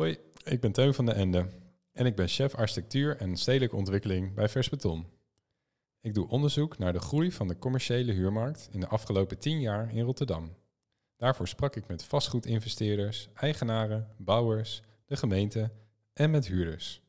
Hoi, 0.00 0.18
ik 0.44 0.60
ben 0.60 0.72
Teun 0.72 0.94
van 0.94 1.06
de 1.06 1.12
Ende 1.12 1.46
en 1.92 2.06
ik 2.06 2.16
ben 2.16 2.28
chef 2.28 2.54
architectuur 2.54 3.16
en 3.16 3.36
stedelijke 3.36 3.76
ontwikkeling 3.76 4.34
bij 4.34 4.48
Vers 4.48 4.68
Beton. 4.68 5.06
Ik 6.00 6.14
doe 6.14 6.28
onderzoek 6.28 6.78
naar 6.78 6.92
de 6.92 6.98
groei 6.98 7.32
van 7.32 7.48
de 7.48 7.58
commerciële 7.58 8.12
huurmarkt 8.12 8.68
in 8.72 8.80
de 8.80 8.86
afgelopen 8.86 9.38
10 9.38 9.60
jaar 9.60 9.94
in 9.94 10.04
Rotterdam. 10.04 10.56
Daarvoor 11.16 11.48
sprak 11.48 11.76
ik 11.76 11.86
met 11.86 12.04
vastgoedinvesteerders, 12.04 13.28
eigenaren, 13.34 14.08
bouwers, 14.16 14.82
de 15.06 15.16
gemeente 15.16 15.70
en 16.12 16.30
met 16.30 16.46
huurders. 16.46 17.02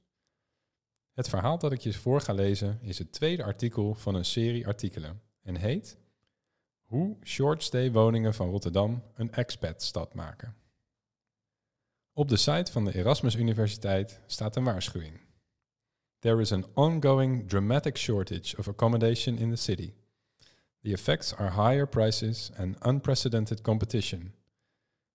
Het 1.13 1.29
verhaal 1.29 1.57
dat 1.57 1.71
ik 1.71 1.79
je 1.79 1.93
voor 1.93 2.21
ga 2.21 2.33
lezen 2.33 2.79
is 2.81 2.97
het 2.97 3.11
tweede 3.11 3.43
artikel 3.43 3.93
van 3.93 4.15
een 4.15 4.25
serie 4.25 4.67
artikelen 4.67 5.21
en 5.41 5.55
heet 5.55 5.97
Hoe 6.81 7.17
shortstay 7.23 7.91
woningen 7.91 8.33
van 8.33 8.49
Rotterdam 8.49 9.03
een 9.13 9.31
expat-stad 9.31 10.13
maken. 10.13 10.60
Op 12.13 12.29
de 12.29 12.37
site 12.37 12.71
van 12.71 12.85
de 12.85 12.95
Erasmus 12.95 13.35
Universiteit 13.35 14.19
staat 14.25 14.55
een 14.55 14.63
waarschuwing. 14.63 15.19
There 16.19 16.41
is 16.41 16.52
an 16.52 16.65
ongoing 16.73 17.49
dramatic 17.49 17.97
shortage 17.97 18.57
of 18.57 18.67
accommodation 18.67 19.38
in 19.38 19.49
the 19.49 19.55
city. 19.55 19.93
The 20.81 20.91
effects 20.91 21.33
are 21.35 21.52
higher 21.52 21.88
prices 21.88 22.52
and 22.57 22.85
unprecedented 22.85 23.61
competition. 23.61 24.33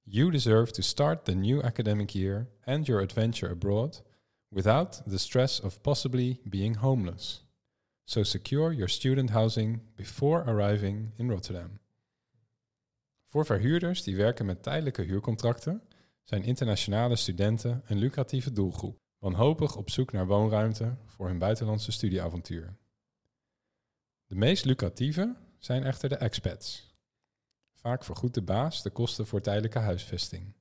You 0.03 0.31
deserve 0.31 0.71
to 0.73 0.83
start 0.83 1.25
the 1.25 1.35
new 1.35 1.63
academic 1.63 2.15
year 2.15 2.49
and 2.65 2.87
your 2.87 3.03
adventure 3.03 3.51
abroad 3.51 4.03
without 4.49 5.03
the 5.07 5.19
stress 5.19 5.61
of 5.61 5.81
possibly 5.81 6.41
being 6.49 6.77
homeless. 6.77 7.45
So 8.05 8.23
secure 8.23 8.73
your 8.73 8.89
student 8.89 9.31
housing 9.31 9.81
before 9.97 10.45
arriving 10.47 11.13
in 11.17 11.31
Rotterdam. 11.31 11.79
Voor 13.25 13.47
verhuurders 13.47 14.03
die 14.03 14.17
werken 14.17 14.47
met 14.47 14.63
tijdelijke 14.63 15.03
huurcontracten 15.03 15.83
zijn 16.27 16.43
internationale 16.43 17.17
studenten 17.17 17.83
een 17.87 17.99
lucratieve 17.99 18.53
doelgroep, 18.53 18.99
wanhopig 19.19 19.77
op 19.77 19.91
zoek 19.91 20.13
naar 20.13 20.27
woonruimte 20.27 20.97
voor 21.07 21.27
hun 21.27 21.39
buitenlandse 21.39 21.93
studieavontuur. 21.93 22.77
De 24.27 24.35
meest 24.35 24.65
lucratieve 24.65 25.37
zijn 25.59 25.85
echter 25.85 26.09
de 26.09 26.17
expats. 26.17 26.95
Vaak 27.75 28.05
vergoedt 28.05 28.35
de 28.35 28.43
baas 28.43 28.83
de 28.83 28.91
kosten 28.91 29.27
voor 29.27 29.41
tijdelijke 29.41 29.79
huisvesting. 29.79 30.55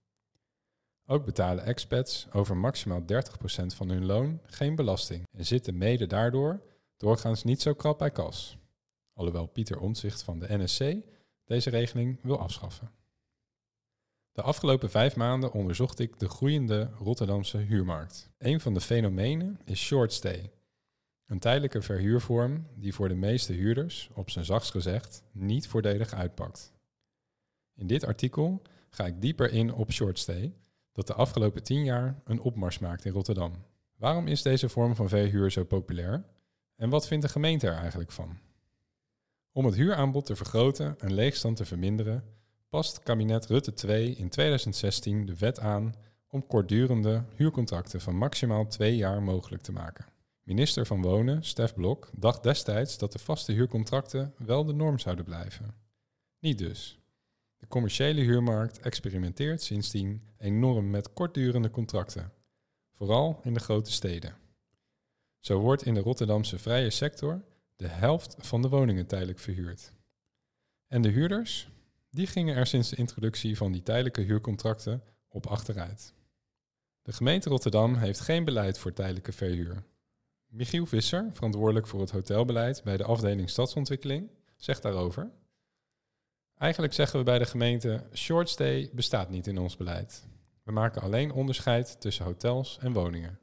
Ook 1.06 1.26
betalen 1.26 1.66
expats 1.66 2.28
over 2.32 2.58
maximaal 2.58 3.02
30% 3.02 3.06
van 3.66 3.90
hun 3.90 4.06
loon 4.06 4.42
geen 4.46 4.76
belasting 4.76 5.28
en 5.32 5.46
zitten 5.46 5.78
mede 5.78 6.08
daardoor 6.08 6.62
doorgaans 6.98 7.44
niet 7.44 7.62
zo 7.62 7.74
krap 7.74 7.98
bij 7.98 8.12
kas. 8.12 8.58
Alhoewel 9.14 9.46
Pieter 9.46 9.80
Omtzigt 9.80 10.24
van 10.24 10.40
de 10.40 10.58
NSC 10.58 10.96
deze 11.46 11.70
regeling 11.70 12.20
wil 12.22 12.40
afschaffen. 12.40 12.92
De 14.36 14.42
afgelopen 14.42 14.90
vijf 14.90 15.16
maanden 15.16 15.52
onderzocht 15.52 16.00
ik 16.00 16.20
de 16.20 16.30
groeiende 16.30 16.90
Rotterdamse 16.94 17.58
huurmarkt. 17.58 18.30
Een 18.38 18.60
van 18.60 18.74
de 18.74 18.82
fenomenen 18.82 19.60
is 19.66 19.80
short 19.80 20.14
stay. 20.14 20.52
Een 21.26 21.40
tijdelijke 21.40 21.82
verhuurvorm 21.82 22.68
die 22.76 22.94
voor 22.94 23.08
de 23.08 23.16
meeste 23.16 23.54
huurders, 23.54 24.10
op 24.14 24.30
zijn 24.30 24.46
zachtst 24.46 24.72
gezegd, 24.72 25.24
niet 25.32 25.68
voordelig 25.68 26.14
uitpakt. 26.14 26.74
In 27.76 27.88
dit 27.88 28.06
artikel 28.06 28.62
ga 28.90 29.06
ik 29.06 29.22
dieper 29.22 29.52
in 29.52 29.74
op 29.74 29.92
short 29.92 30.20
stay, 30.20 30.56
dat 30.92 31.08
de 31.08 31.14
afgelopen 31.14 31.64
tien 31.64 31.84
jaar 31.84 32.22
een 32.24 32.40
opmars 32.40 32.80
maakt 32.80 33.06
in 33.06 33.12
Rotterdam. 33.12 33.54
Waarom 33.96 34.28
is 34.28 34.42
deze 34.42 34.70
vorm 34.70 34.96
van 34.96 35.10
verhuur 35.10 35.52
zo 35.52 35.64
populair? 35.64 36.26
En 36.76 36.90
wat 36.90 37.08
vindt 37.08 37.26
de 37.26 37.32
gemeente 37.32 37.68
er 37.68 37.78
eigenlijk 37.78 38.12
van? 38.12 38.38
Om 39.52 39.66
het 39.66 39.76
huuraanbod 39.76 40.26
te 40.26 40.36
vergroten 40.36 40.96
en 41.00 41.14
leegstand 41.14 41.58
te 41.58 41.66
verminderen, 41.66 42.24
past 42.70 43.00
kabinet 43.00 43.46
Rutte 43.46 43.74
2 43.74 44.16
in 44.16 44.30
2016 44.30 45.26
de 45.26 45.38
wet 45.38 45.60
aan 45.60 45.96
om 46.28 46.48
kortdurende 46.48 47.24
huurcontracten 47.36 48.02
van 48.02 48.18
maximaal 48.18 48.68
twee 48.68 48.96
jaar 48.96 49.24
mogelijk 49.24 49.64
te 49.64 49.72
maken. 49.72 50.06
Minister 50.44 50.86
van 50.86 51.02
Wonen, 51.02 51.44
Stef 51.44 51.74
Blok, 51.74 52.10
dacht 52.14 52.44
destijds 52.44 52.98
dat 52.98 53.12
de 53.12 53.20
vaste 53.20 53.52
huurcontracten 53.52 54.34
wel 54.38 54.66
de 54.66 54.74
norm 54.74 55.00
zouden 55.00 55.26
blijven. 55.26 55.76
Niet 56.40 56.58
dus. 56.58 57.00
De 57.58 57.68
commerciële 57.68 58.22
huurmarkt 58.22 58.80
experimenteert 58.80 59.62
sindsdien 59.62 60.22
enorm 60.38 60.90
met 60.90 61.14
kortdurende 61.14 61.70
contracten, 61.70 62.32
vooral 62.94 63.40
in 63.44 63.54
de 63.54 63.60
grote 63.60 63.92
steden. 63.92 64.36
Zo 65.40 65.60
wordt 65.60 65.86
in 65.86 65.94
de 65.94 66.00
Rotterdamse 66.00 66.58
vrije 66.58 66.90
sector 66.90 67.44
de 67.76 67.88
helft 67.88 68.36
van 68.38 68.62
de 68.62 68.70
woningen 68.70 69.08
tijdelijk 69.08 69.40
verhuurd. 69.40 69.94
En 70.88 71.02
de 71.02 71.10
huurders? 71.10 71.70
Die 72.16 72.28
gingen 72.28 72.56
er 72.56 72.68
sinds 72.68 72.90
de 72.90 72.96
introductie 72.96 73.58
van 73.58 73.72
die 73.72 73.84
tijdelijke 73.84 74.22
huurcontracten 74.22 75.04
op 75.30 75.46
achteruit. 75.46 76.14
De 77.02 77.14
gemeente 77.14 77.50
Rotterdam 77.50 77.96
heeft 77.96 78.20
geen 78.20 78.46
beleid 78.46 78.78
voor 78.78 78.94
tijdelijke 78.94 79.32
verhuur. 79.32 79.84
Michiel 80.48 80.86
Visser, 80.86 81.30
verantwoordelijk 81.32 81.88
voor 81.88 82.00
het 82.00 82.12
hotelbeleid 82.12 82.84
bij 82.84 82.98
de 82.98 83.04
afdeling 83.04 83.50
stadsontwikkeling, 83.50 84.30
zegt 84.58 84.82
daarover. 84.82 85.32
Eigenlijk 86.58 86.94
zeggen 86.94 87.20
we 87.20 87.26
bij 87.26 87.40
de 87.40 87.46
gemeente: 87.46 88.04
short 88.14 88.50
stay 88.50 88.90
bestaat 88.94 89.30
niet 89.30 89.48
in 89.48 89.58
ons 89.58 89.78
beleid. 89.78 90.28
We 90.64 90.72
maken 90.72 91.02
alleen 91.02 91.32
onderscheid 91.32 92.02
tussen 92.02 92.26
hotels 92.26 92.78
en 92.82 92.94
woningen. 92.94 93.40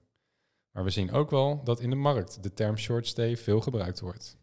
Maar 0.70 0.84
we 0.84 0.90
zien 0.90 1.12
ook 1.12 1.30
wel 1.30 1.64
dat 1.64 1.80
in 1.80 1.90
de 1.90 1.96
markt 1.96 2.42
de 2.42 2.52
term 2.52 2.76
short 2.76 3.06
stay 3.06 3.36
veel 3.36 3.60
gebruikt 3.60 4.00
wordt. 4.00 4.36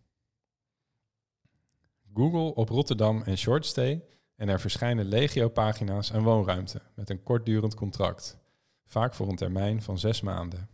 Google 2.13 2.55
op 2.55 2.69
Rotterdam 2.69 3.21
en 3.21 3.37
short 3.37 3.65
stay 3.65 4.03
en 4.39 4.49
er 4.49 4.59
verschijnen 4.59 5.05
legio-pagina's 5.05 6.11
en 6.11 6.23
woonruimte 6.23 6.81
met 6.95 7.09
een 7.09 7.23
kortdurend 7.23 7.75
contract, 7.75 8.37
vaak 8.85 9.13
voor 9.13 9.27
een 9.27 9.35
termijn 9.35 9.81
van 9.81 9.99
zes 9.99 10.21
maanden. 10.21 10.69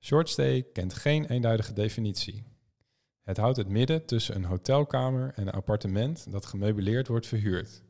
Shortstay 0.00 0.62
kent 0.72 0.94
geen 0.94 1.26
eenduidige 1.26 1.72
definitie. 1.72 2.44
Het 3.22 3.36
houdt 3.36 3.56
het 3.56 3.68
midden 3.68 4.06
tussen 4.06 4.34
een 4.34 4.44
hotelkamer 4.44 5.32
en 5.34 5.46
een 5.46 5.52
appartement 5.52 6.32
dat 6.32 6.46
gemeubileerd 6.46 7.08
wordt 7.08 7.26
verhuurd. 7.26 7.82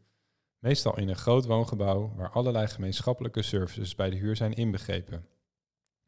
Meestal 0.59 0.99
in 0.99 1.09
een 1.09 1.17
groot 1.17 1.47
woongebouw 1.47 2.13
waar 2.17 2.31
allerlei 2.31 2.67
gemeenschappelijke 2.67 3.43
services 3.43 3.95
bij 3.95 4.11
de 4.11 4.17
huur 4.17 4.37
zijn 4.37 4.53
inbegrepen, 4.53 5.27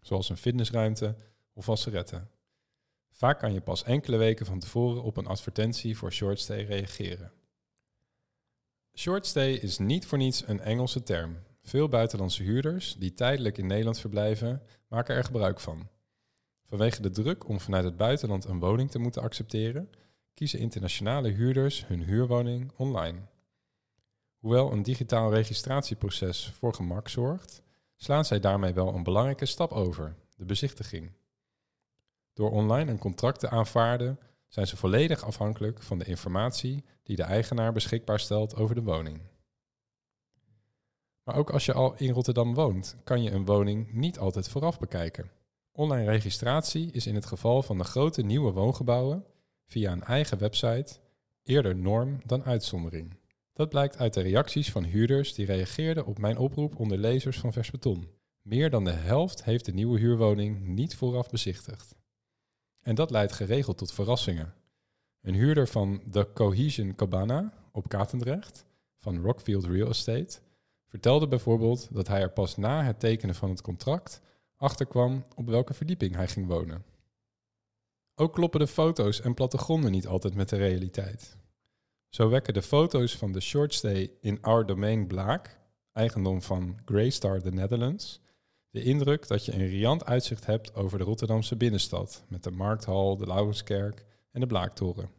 zoals 0.01 0.29
een 0.29 0.37
fitnessruimte 0.37 1.17
of 1.53 1.67
wasseretten. 1.67 2.31
Vaak 3.11 3.39
kan 3.39 3.53
je 3.53 3.61
pas 3.61 3.83
enkele 3.83 4.17
weken 4.17 4.47
van 4.47 4.59
tevoren 4.59 5.03
op 5.03 5.17
een 5.17 5.27
advertentie 5.27 5.97
voor 5.97 6.13
shortstay 6.13 6.65
reageren. 6.65 7.33
Shortstay 8.99 9.53
is 9.53 9.79
niet 9.79 10.07
voor 10.07 10.19
niets 10.19 10.43
een 10.47 10.61
Engelse 10.61 11.03
term. 11.03 11.39
Veel 11.63 11.89
buitenlandse 11.89 12.43
huurders 12.43 12.97
die 12.99 13.15
tijdelijk 13.15 13.59
in 13.59 13.67
Nederland 13.67 13.99
verblijven, 13.99 14.63
maken 14.89 15.15
er 15.15 15.25
gebruik 15.25 15.61
van. 15.61 15.89
Vanwege 16.69 17.03
de 17.03 17.11
druk 17.11 17.49
om 17.49 17.61
vanuit 17.61 17.85
het 17.85 17.97
buitenland 17.97 18.45
een 18.45 18.59
woning 18.59 18.91
te 18.91 18.99
moeten 18.99 19.23
accepteren, 19.23 19.91
kiezen 20.35 20.59
internationale 20.59 21.29
huurders 21.29 21.87
hun 21.87 22.03
huurwoning 22.03 22.73
online. 22.77 23.19
Hoewel 24.39 24.73
een 24.73 24.83
digitaal 24.83 25.33
registratieproces 25.33 26.53
voor 26.59 26.75
gemak 26.75 27.09
zorgt, 27.09 27.63
slaan 27.97 28.25
zij 28.25 28.41
daarmee 28.41 28.73
wel 28.73 28.95
een 28.95 29.03
belangrijke 29.03 29.47
stap 29.47 29.73
over, 29.73 30.17
de 30.37 30.45
bezichtiging. 30.45 31.13
Door 32.33 32.51
online 32.51 32.91
een 32.91 32.99
contract 32.99 33.41
te 33.41 33.49
aanvaarden, 33.49 34.19
zijn 34.49 34.67
ze 34.67 34.77
volledig 34.77 35.25
afhankelijk 35.25 35.83
van 35.83 35.99
de 35.99 36.05
informatie 36.05 36.85
die 37.03 37.17
de 37.17 37.23
eigenaar 37.23 37.73
beschikbaar 37.73 38.21
stelt 38.21 38.57
over 38.57 38.75
de 38.75 38.83
woning. 38.83 39.21
Maar 41.23 41.37
ook 41.37 41.51
als 41.51 41.65
je 41.65 41.73
al 41.73 41.95
in 41.97 42.11
Rotterdam 42.11 42.55
woont, 42.55 42.97
kan 43.05 43.23
je 43.23 43.31
een 43.31 43.45
woning 43.45 43.93
niet 43.93 44.19
altijd 44.19 44.49
vooraf 44.49 44.79
bekijken. 44.79 45.31
Online 45.73 46.11
registratie 46.11 46.91
is 46.93 47.07
in 47.07 47.15
het 47.15 47.27
geval 47.27 47.63
van 47.63 47.79
de 47.79 47.85
grote 47.85 48.23
nieuwe 48.23 48.53
woongebouwen 48.53 49.25
via 49.67 49.93
een 49.93 50.05
eigen 50.05 50.39
website 50.39 50.99
eerder 51.43 51.77
norm 51.77 52.21
dan 52.25 52.45
uitzondering. 52.45 53.17
Dat 53.53 53.69
blijkt 53.69 53.99
uit 53.99 54.15
de 54.15 54.21
reacties 54.21 54.71
van 54.71 54.85
huurders 54.85 55.35
die 55.35 55.47
reageerden 55.47 56.07
op 56.07 56.19
mijn 56.19 56.39
oproep 56.39 56.79
onder 56.79 56.99
lezers 56.99 57.39
van 57.39 57.53
Versbeton. 57.53 58.09
Meer 58.43 58.71
dan 58.71 58.85
de 58.85 58.91
helft 58.91 59.45
heeft 59.45 59.65
de 59.65 59.73
nieuwe 59.73 59.99
huurwoning 59.99 60.67
niet 60.67 60.97
vooraf 60.97 61.31
bezichtigd. 61.31 61.95
En 62.87 62.95
dat 62.95 63.11
leidt 63.11 63.33
geregeld 63.33 63.79
tot 63.79 63.93
verrassingen. 63.93 64.55
Een 65.21 65.35
huurder 65.35 65.69
van 65.69 66.03
de 66.11 66.33
Cohesion 66.35 66.95
Cabana 66.95 67.53
op 67.73 67.89
Katendrecht 67.89 68.65
van 68.99 69.21
Rockfield 69.21 69.65
Real 69.65 69.89
Estate 69.89 70.39
vertelde 70.87 71.29
bijvoorbeeld 71.29 71.89
dat 71.95 72.09
hij 72.09 72.21
er 72.21 72.31
pas 72.31 72.57
na 72.57 72.83
het 72.83 73.01
tekenen 73.01 73.35
van 73.35 73.51
het 73.51 73.61
contract 73.61 74.21
achterkwam 74.57 75.25
op 75.35 75.49
welke 75.49 75.75
verdieping 75.75 76.15
hij 76.15 76.29
ging 76.29 76.47
wonen. 76.47 76.85
Ook 78.15 78.35
kloppen 78.35 78.61
de 78.61 78.67
foto's 78.67 79.21
en 79.21 79.35
plattegronden 79.35 79.91
niet 79.91 80.07
altijd 80.07 80.35
met 80.35 80.49
de 80.49 80.57
realiteit. 80.57 81.37
Zo 82.09 82.29
wekken 82.29 82.55
de 82.55 82.63
foto's 82.63 83.17
van 83.17 83.33
de 83.33 83.41
shortstay 83.41 84.11
in 84.21 84.43
Our 84.43 84.67
Domain 84.67 85.07
Blaak, 85.07 85.59
eigendom 85.93 86.43
van 86.43 86.79
Greystar 86.85 87.41
the 87.41 87.51
Netherlands, 87.51 88.21
de 88.77 88.83
indruk 88.83 89.29
dat 89.29 89.45
je 89.45 89.53
een 89.53 89.67
riant 89.67 90.05
uitzicht 90.05 90.47
hebt 90.47 90.75
over 90.75 90.99
de 90.99 91.05
Rotterdamse 91.05 91.57
binnenstad 91.57 92.25
met 92.29 92.43
de 92.43 92.51
Markthal, 92.51 93.17
de 93.17 93.27
Laurenskerk 93.27 94.05
en 94.33 94.41
de 94.41 94.47
Blaaktoren. 94.47 95.11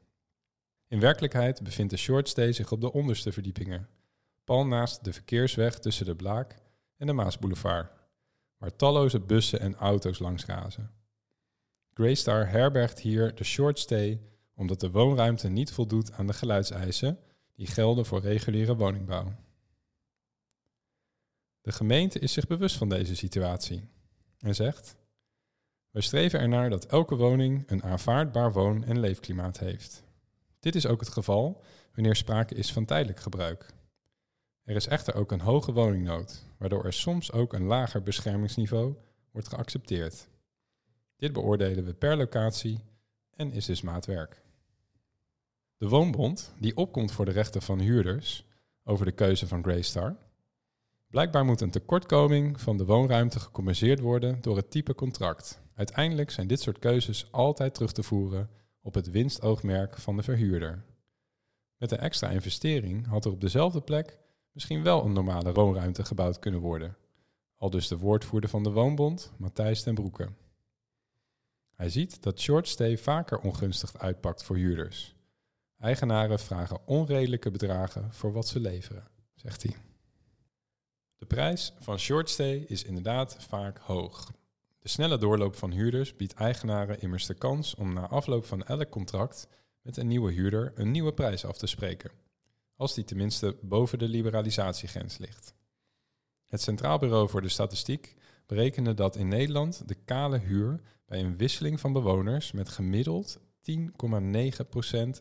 In 0.87 0.99
werkelijkheid 0.99 1.63
bevindt 1.63 1.91
de 1.91 1.97
shortstay 1.97 2.51
zich 2.51 2.71
op 2.71 2.81
de 2.81 2.91
onderste 2.91 3.31
verdiepingen, 3.31 3.87
pal 4.43 4.65
naast 4.65 5.03
de 5.03 5.13
verkeersweg 5.13 5.79
tussen 5.79 6.05
de 6.05 6.15
Blaak 6.15 6.55
en 6.97 7.07
de 7.07 7.13
Maasboulevard, 7.13 7.91
waar 8.57 8.75
talloze 8.75 9.19
bussen 9.19 9.59
en 9.59 9.75
auto's 9.75 10.19
langs 10.19 10.45
razen. 10.45 10.91
Greystar 11.93 12.49
herbergt 12.49 12.99
hier 12.99 13.35
de 13.35 13.43
short 13.43 13.79
stay 13.79 14.21
omdat 14.55 14.79
de 14.79 14.91
woonruimte 14.91 15.49
niet 15.49 15.71
voldoet 15.71 16.11
aan 16.11 16.27
de 16.27 16.33
geluidseisen 16.33 17.19
die 17.55 17.67
gelden 17.67 18.05
voor 18.05 18.21
reguliere 18.21 18.75
woningbouw. 18.75 19.33
De 21.67 21.73
gemeente 21.73 22.19
is 22.19 22.33
zich 22.33 22.47
bewust 22.47 22.75
van 22.75 22.89
deze 22.89 23.15
situatie 23.15 23.89
en 24.39 24.55
zegt: 24.55 24.95
We 25.89 26.01
streven 26.01 26.39
ernaar 26.39 26.69
dat 26.69 26.85
elke 26.85 27.15
woning 27.15 27.63
een 27.69 27.83
aanvaardbaar 27.83 28.51
woon- 28.53 28.83
en 28.83 28.99
leefklimaat 28.99 29.59
heeft. 29.59 30.03
Dit 30.59 30.75
is 30.75 30.85
ook 30.85 30.99
het 30.99 31.09
geval 31.09 31.63
wanneer 31.93 32.15
sprake 32.15 32.55
is 32.55 32.73
van 32.73 32.85
tijdelijk 32.85 33.19
gebruik. 33.19 33.65
Er 34.63 34.75
is 34.75 34.87
echter 34.87 35.15
ook 35.15 35.31
een 35.31 35.41
hoge 35.41 35.71
woningnood, 35.71 36.45
waardoor 36.57 36.85
er 36.85 36.93
soms 36.93 37.31
ook 37.31 37.53
een 37.53 37.65
lager 37.65 38.03
beschermingsniveau 38.03 38.95
wordt 39.31 39.47
geaccepteerd. 39.47 40.27
Dit 41.15 41.33
beoordelen 41.33 41.85
we 41.85 41.93
per 41.93 42.17
locatie 42.17 42.79
en 43.35 43.51
is 43.51 43.65
dus 43.65 43.81
maatwerk. 43.81 44.41
De 45.77 45.87
Woonbond, 45.87 46.53
die 46.59 46.75
opkomt 46.75 47.11
voor 47.11 47.25
de 47.25 47.31
rechten 47.31 47.61
van 47.61 47.79
huurders 47.79 48.45
over 48.83 49.05
de 49.05 49.11
keuze 49.11 49.47
van 49.47 49.63
Greystar. 49.63 50.25
Blijkbaar 51.07 51.45
moet 51.45 51.61
een 51.61 51.71
tekortkoming 51.71 52.61
van 52.61 52.77
de 52.77 52.85
woonruimte 52.85 53.39
gecompenseerd 53.39 53.99
worden 53.99 54.41
door 54.41 54.55
het 54.55 54.71
type 54.71 54.95
contract. 54.95 55.61
Uiteindelijk 55.75 56.31
zijn 56.31 56.47
dit 56.47 56.61
soort 56.61 56.79
keuzes 56.79 57.31
altijd 57.31 57.73
terug 57.73 57.91
te 57.91 58.03
voeren 58.03 58.49
op 58.81 58.93
het 58.93 59.09
winstoogmerk 59.09 59.97
van 59.97 60.15
de 60.15 60.23
verhuurder. 60.23 60.85
Met 61.77 61.91
een 61.91 61.97
extra 61.97 62.29
investering 62.29 63.07
had 63.07 63.25
er 63.25 63.31
op 63.31 63.41
dezelfde 63.41 63.81
plek 63.81 64.19
misschien 64.51 64.83
wel 64.83 65.05
een 65.05 65.13
normale 65.13 65.53
woonruimte 65.53 66.05
gebouwd 66.05 66.39
kunnen 66.39 66.59
worden. 66.59 66.97
Al 67.55 67.69
dus 67.69 67.87
de 67.87 67.97
woordvoerder 67.97 68.49
van 68.49 68.63
de 68.63 68.71
Woonbond, 68.71 69.31
Matthijs 69.37 69.83
ten 69.83 69.93
Broeke. 69.93 70.29
Hij 71.75 71.89
ziet 71.89 72.23
dat 72.23 72.39
shortstay 72.39 72.97
vaker 72.97 73.39
ongunstig 73.39 73.97
uitpakt 73.97 74.43
voor 74.43 74.55
huurders. 74.55 75.15
Eigenaren 75.79 76.39
vragen 76.39 76.79
onredelijke 76.85 77.51
bedragen 77.51 78.13
voor 78.13 78.31
wat 78.31 78.47
ze 78.47 78.59
leveren, 78.59 79.07
zegt 79.33 79.63
hij. 79.63 79.86
De 81.17 81.25
prijs 81.25 81.73
van 81.79 81.99
shortstay 81.99 82.55
is 82.67 82.83
inderdaad 82.83 83.37
vaak 83.39 83.77
hoog. 83.77 84.31
De 84.79 84.89
snelle 84.89 85.17
doorloop 85.17 85.55
van 85.55 85.71
huurders 85.71 86.15
biedt 86.15 86.33
eigenaren 86.33 86.99
immers 86.99 87.25
de 87.25 87.33
kans 87.33 87.75
om 87.75 87.93
na 87.93 88.07
afloop 88.07 88.45
van 88.45 88.63
elk 88.63 88.89
contract 88.89 89.47
met 89.81 89.97
een 89.97 90.07
nieuwe 90.07 90.31
huurder 90.31 90.71
een 90.75 90.91
nieuwe 90.91 91.13
prijs 91.13 91.45
af 91.45 91.57
te 91.57 91.67
spreken, 91.67 92.11
als 92.75 92.93
die 92.93 93.03
tenminste 93.03 93.57
boven 93.61 93.99
de 93.99 94.07
liberalisatiegrens 94.07 95.17
ligt. 95.17 95.53
Het 96.47 96.61
Centraal 96.61 96.97
Bureau 96.97 97.29
voor 97.29 97.41
de 97.41 97.49
Statistiek 97.49 98.15
berekende 98.45 98.93
dat 98.93 99.15
in 99.15 99.27
Nederland 99.27 99.87
de 99.87 99.95
kale 99.95 100.37
huur 100.37 100.81
bij 101.05 101.19
een 101.19 101.37
wisseling 101.37 101.79
van 101.79 101.93
bewoners 101.93 102.51
met 102.51 102.69
gemiddeld 102.69 103.39
10,9% 103.71 103.79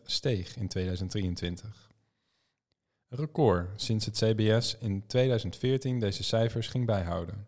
steeg 0.03 0.57
in 0.57 0.67
2023. 0.67 1.86
Record 3.09 3.81
sinds 3.81 4.05
het 4.05 4.15
CBS 4.15 4.77
in 4.77 5.07
2014 5.07 5.99
deze 5.99 6.23
cijfers 6.23 6.67
ging 6.67 6.85
bijhouden. 6.85 7.47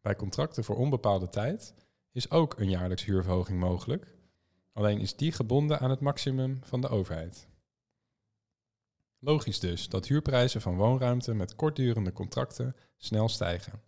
Bij 0.00 0.16
contracten 0.16 0.64
voor 0.64 0.76
onbepaalde 0.76 1.28
tijd 1.28 1.74
is 2.12 2.30
ook 2.30 2.58
een 2.58 2.70
jaarlijks 2.70 3.04
huurverhoging 3.04 3.58
mogelijk, 3.58 4.16
alleen 4.72 4.98
is 4.98 5.16
die 5.16 5.32
gebonden 5.32 5.78
aan 5.78 5.90
het 5.90 6.00
maximum 6.00 6.58
van 6.62 6.80
de 6.80 6.88
overheid. 6.88 7.48
Logisch 9.18 9.60
dus 9.60 9.88
dat 9.88 10.06
huurprijzen 10.06 10.60
van 10.60 10.76
woonruimte 10.76 11.34
met 11.34 11.54
kortdurende 11.54 12.12
contracten 12.12 12.76
snel 12.96 13.28
stijgen. 13.28 13.82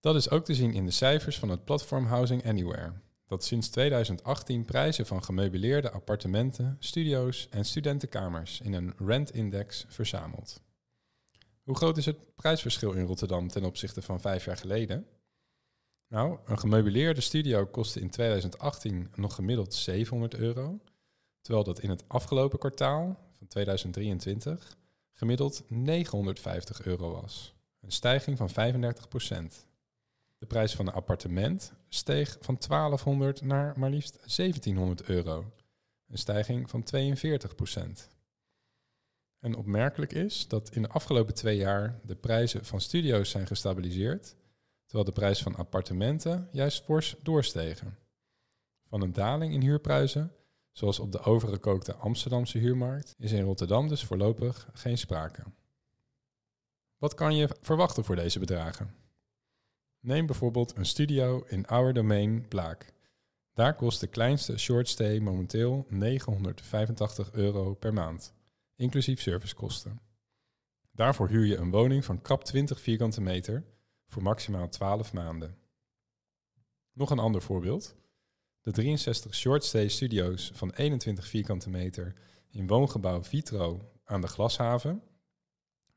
Dat 0.00 0.14
is 0.14 0.30
ook 0.30 0.44
te 0.44 0.54
zien 0.54 0.72
in 0.72 0.84
de 0.84 0.90
cijfers 0.90 1.38
van 1.38 1.48
het 1.48 1.64
platform 1.64 2.06
Housing 2.06 2.46
Anywhere, 2.46 2.92
dat 3.28 3.44
sinds 3.44 3.68
2018 3.68 4.64
prijzen 4.64 5.06
van 5.06 5.24
gemeubileerde 5.24 5.90
appartementen, 5.90 6.76
studio's 6.78 7.48
en 7.50 7.64
studentenkamers 7.64 8.60
in 8.60 8.72
een 8.72 8.94
rentindex 8.98 9.84
verzamelt. 9.88 10.60
Hoe 11.62 11.76
groot 11.76 11.96
is 11.96 12.06
het 12.06 12.34
prijsverschil 12.34 12.92
in 12.92 13.06
Rotterdam 13.06 13.48
ten 13.48 13.64
opzichte 13.64 14.02
van 14.02 14.20
vijf 14.20 14.44
jaar 14.44 14.56
geleden? 14.56 15.06
Nou, 16.08 16.38
een 16.44 16.58
gemeubileerde 16.58 17.20
studio 17.20 17.66
kostte 17.66 18.00
in 18.00 18.10
2018 18.10 19.10
nog 19.14 19.34
gemiddeld 19.34 19.74
700 19.74 20.34
euro, 20.34 20.80
terwijl 21.40 21.64
dat 21.64 21.80
in 21.80 21.90
het 21.90 22.04
afgelopen 22.06 22.58
kwartaal 22.58 23.18
van 23.38 23.46
2023 23.46 24.76
gemiddeld 25.12 25.64
950 25.68 26.84
euro 26.84 27.10
was. 27.10 27.54
Een 27.80 27.92
stijging 27.92 28.36
van 28.36 28.50
35 28.50 29.08
procent. 29.08 29.66
De 30.38 30.46
prijs 30.46 30.74
van 30.74 30.86
een 30.86 30.92
appartement 30.92 31.72
steeg 31.88 32.36
van 32.40 32.56
1200 32.68 33.42
naar 33.42 33.78
maar 33.78 33.90
liefst 33.90 34.36
1700 34.36 35.02
euro. 35.02 35.52
Een 36.08 36.18
stijging 36.18 36.70
van 36.70 36.82
42 36.82 37.54
procent. 37.54 38.08
En 39.38 39.54
opmerkelijk 39.54 40.12
is 40.12 40.48
dat 40.48 40.70
in 40.70 40.82
de 40.82 40.88
afgelopen 40.88 41.34
twee 41.34 41.56
jaar 41.56 42.00
de 42.04 42.16
prijzen 42.16 42.64
van 42.64 42.80
studio's 42.80 43.30
zijn 43.30 43.46
gestabiliseerd, 43.46 44.36
terwijl 44.84 45.04
de 45.04 45.12
prijs 45.12 45.42
van 45.42 45.56
appartementen 45.56 46.48
juist 46.52 46.84
fors 46.84 47.16
doorstegen. 47.22 47.98
Van 48.88 49.00
een 49.02 49.12
daling 49.12 49.52
in 49.52 49.62
huurprijzen, 49.62 50.32
zoals 50.72 50.98
op 50.98 51.12
de 51.12 51.20
overgekookte 51.20 51.94
Amsterdamse 51.94 52.58
huurmarkt, 52.58 53.14
is 53.18 53.32
in 53.32 53.44
Rotterdam 53.44 53.88
dus 53.88 54.04
voorlopig 54.04 54.68
geen 54.72 54.98
sprake. 54.98 55.42
Wat 56.98 57.14
kan 57.14 57.36
je 57.36 57.56
verwachten 57.60 58.04
voor 58.04 58.16
deze 58.16 58.38
bedragen? 58.38 58.94
Neem 60.00 60.26
bijvoorbeeld 60.26 60.76
een 60.76 60.86
studio 60.86 61.44
in 61.46 61.66
Our 61.66 61.92
Domain 61.92 62.48
Blaak. 62.48 62.92
Daar 63.52 63.74
kost 63.74 64.00
de 64.00 64.06
kleinste 64.06 64.58
shortstay 64.58 65.18
momenteel 65.18 65.86
985 65.88 67.32
euro 67.32 67.74
per 67.74 67.92
maand, 67.92 68.34
inclusief 68.76 69.20
servicekosten. 69.20 70.00
Daarvoor 70.90 71.28
huur 71.28 71.46
je 71.46 71.56
een 71.56 71.70
woning 71.70 72.04
van 72.04 72.22
krap 72.22 72.44
20 72.44 72.80
vierkante 72.80 73.20
meter 73.20 73.64
voor 74.06 74.22
maximaal 74.22 74.68
12 74.68 75.12
maanden. 75.12 75.56
Nog 76.92 77.10
een 77.10 77.18
ander 77.18 77.42
voorbeeld. 77.42 77.96
De 78.60 78.70
63 78.70 79.34
shortstay 79.34 79.88
studio's 79.88 80.50
van 80.54 80.70
21 80.70 81.26
vierkante 81.26 81.70
meter 81.70 82.14
in 82.50 82.66
woongebouw 82.66 83.22
Vitro 83.22 83.92
aan 84.04 84.20
de 84.20 84.26
Glashaven 84.26 85.02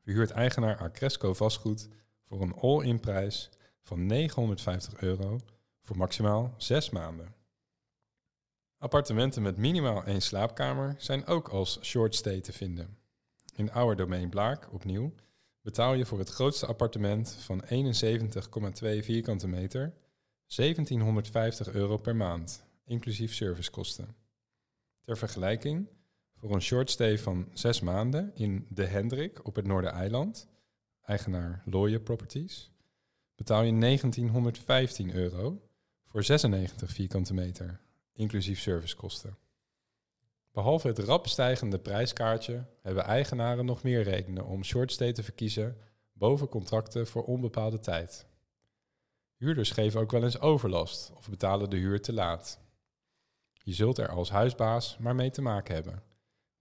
verhuurt 0.02 0.30
eigenaar 0.30 0.78
Acresco 0.78 1.34
vastgoed 1.34 1.88
voor 2.24 2.42
een 2.42 2.54
all-in 2.54 3.00
prijs 3.00 3.50
van 3.82 4.06
950 4.06 5.00
euro 5.00 5.40
voor 5.82 5.96
maximaal 5.96 6.54
6 6.56 6.90
maanden. 6.90 7.34
Appartementen 8.78 9.42
met 9.42 9.56
minimaal 9.56 10.04
één 10.04 10.22
slaapkamer 10.22 10.94
zijn 10.98 11.26
ook 11.26 11.48
als 11.48 11.78
short 11.82 12.14
stay 12.14 12.40
te 12.40 12.52
vinden. 12.52 12.98
In 13.54 13.72
Our 13.72 13.96
Domain 13.96 14.28
Blaak, 14.28 14.72
opnieuw, 14.72 15.14
betaal 15.60 15.94
je 15.94 16.06
voor 16.06 16.18
het 16.18 16.28
grootste 16.28 16.66
appartement 16.66 17.32
van 17.32 17.64
71,2 17.64 17.68
vierkante 18.80 19.48
meter 19.48 19.94
1750 20.46 21.68
euro 21.68 21.96
per 21.96 22.16
maand, 22.16 22.66
inclusief 22.84 23.34
servicekosten. 23.34 24.16
Ter 25.04 25.16
vergelijking, 25.16 25.88
voor 26.36 26.54
een 26.54 26.62
short 26.62 26.90
stay 26.90 27.18
van 27.18 27.48
6 27.52 27.80
maanden 27.80 28.34
in 28.34 28.66
De 28.68 28.84
Hendrik 28.84 29.46
op 29.46 29.54
het 29.54 29.66
Noordereiland, 29.66 30.48
eigenaar 31.02 31.62
Looie 31.64 32.00
Properties, 32.00 32.71
betaal 33.42 33.62
je 33.62 33.78
1915 33.78 35.14
euro 35.14 35.62
voor 36.06 36.22
96 36.22 36.90
vierkante 36.90 37.34
meter, 37.34 37.80
inclusief 38.12 38.60
servicekosten. 38.60 39.36
Behalve 40.52 40.88
het 40.88 40.98
rap 40.98 41.26
stijgende 41.26 41.78
prijskaartje 41.78 42.64
hebben 42.82 43.04
eigenaren 43.04 43.64
nog 43.64 43.82
meer 43.82 44.02
redenen 44.02 44.46
om 44.46 44.64
shortstay 44.64 45.12
te 45.12 45.22
verkiezen 45.22 45.76
boven 46.12 46.48
contracten 46.48 47.06
voor 47.06 47.24
onbepaalde 47.24 47.78
tijd. 47.78 48.26
Huurders 49.36 49.70
geven 49.70 50.00
ook 50.00 50.10
wel 50.10 50.24
eens 50.24 50.40
overlast 50.40 51.12
of 51.14 51.28
betalen 51.28 51.70
de 51.70 51.76
huur 51.76 52.00
te 52.00 52.12
laat. 52.12 52.60
Je 53.52 53.72
zult 53.72 53.98
er 53.98 54.08
als 54.08 54.30
huisbaas 54.30 54.96
maar 54.98 55.14
mee 55.14 55.30
te 55.30 55.42
maken 55.42 55.74
hebben. 55.74 56.02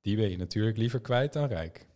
Die 0.02 0.16
ben 0.16 0.30
je 0.30 0.38
natuurlijk 0.38 0.78
liever 0.78 1.02
kwijt 1.02 1.34
dan 1.34 1.48
rijk. 1.48 1.88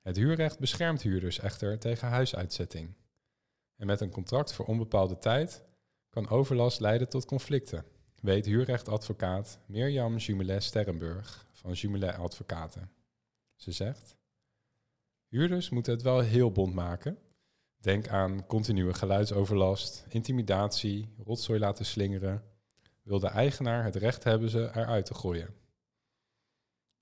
Het 0.00 0.16
huurrecht 0.16 0.58
beschermt 0.58 1.02
huurders 1.02 1.38
echter 1.38 1.78
tegen 1.78 2.08
huisuitzetting. 2.08 2.94
En 3.76 3.86
met 3.86 4.00
een 4.00 4.10
contract 4.10 4.52
voor 4.52 4.66
onbepaalde 4.66 5.18
tijd 5.18 5.62
kan 6.08 6.28
overlast 6.28 6.80
leiden 6.80 7.08
tot 7.08 7.24
conflicten, 7.24 7.84
weet 8.20 8.46
huurrechtadvocaat 8.46 9.58
Mirjam 9.66 10.16
Jumelet 10.16 10.62
Sterrenburg 10.62 11.46
van 11.52 11.72
Jumelet 11.72 12.16
Advocaten. 12.16 12.90
Ze 13.56 13.72
zegt: 13.72 14.16
Huurders 15.28 15.70
moeten 15.70 15.92
het 15.92 16.02
wel 16.02 16.20
heel 16.20 16.52
bond 16.52 16.74
maken. 16.74 17.18
Denk 17.76 18.08
aan 18.08 18.46
continue 18.46 18.94
geluidsoverlast, 18.94 20.04
intimidatie, 20.08 21.14
rotzooi 21.24 21.58
laten 21.58 21.84
slingeren. 21.84 22.42
Wil 23.02 23.18
de 23.18 23.28
eigenaar 23.28 23.84
het 23.84 23.96
recht 23.96 24.24
hebben 24.24 24.50
ze 24.50 24.70
eruit 24.74 25.06
te 25.06 25.14
gooien. 25.14 25.54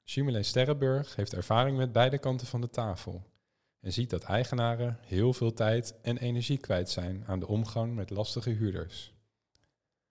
Jumelet 0.02 0.46
Sterrenburg 0.46 1.16
heeft 1.16 1.34
ervaring 1.34 1.76
met 1.76 1.92
beide 1.92 2.18
kanten 2.18 2.46
van 2.46 2.60
de 2.60 2.70
tafel 2.70 3.31
en 3.82 3.92
ziet 3.92 4.10
dat 4.10 4.22
eigenaren 4.22 4.98
heel 5.00 5.32
veel 5.32 5.52
tijd 5.52 5.94
en 6.02 6.18
energie 6.18 6.58
kwijt 6.58 6.90
zijn 6.90 7.24
aan 7.26 7.40
de 7.40 7.46
omgang 7.46 7.94
met 7.94 8.10
lastige 8.10 8.50
huurders. 8.50 9.14